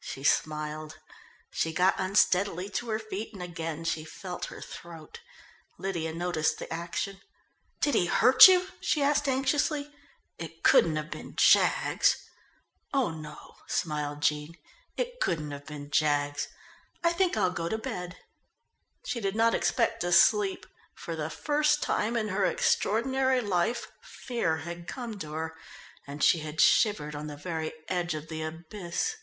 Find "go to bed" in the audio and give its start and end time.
17.50-18.16